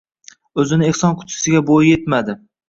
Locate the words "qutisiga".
1.19-1.63